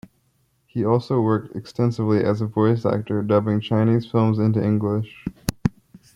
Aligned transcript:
He 0.65 0.83
also 0.83 1.21
worked 1.21 1.55
extensively 1.55 2.23
as 2.23 2.41
a 2.41 2.47
voice 2.47 2.87
actor, 2.87 3.21
dubbing 3.21 3.59
Chinese 3.59 4.09
films 4.09 4.39
into 4.39 4.59
English. 4.59 5.25